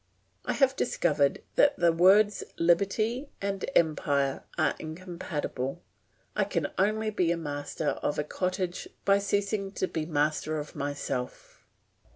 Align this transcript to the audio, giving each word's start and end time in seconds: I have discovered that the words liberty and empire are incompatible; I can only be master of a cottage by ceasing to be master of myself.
I 0.45 0.53
have 0.53 0.75
discovered 0.75 1.43
that 1.57 1.77
the 1.77 1.91
words 1.93 2.43
liberty 2.57 3.29
and 3.39 3.63
empire 3.75 4.41
are 4.57 4.73
incompatible; 4.79 5.83
I 6.35 6.43
can 6.43 6.69
only 6.79 7.11
be 7.11 7.35
master 7.35 7.89
of 7.89 8.17
a 8.17 8.23
cottage 8.23 8.87
by 9.05 9.19
ceasing 9.19 9.71
to 9.73 9.87
be 9.87 10.07
master 10.07 10.57
of 10.57 10.75
myself. 10.75 11.67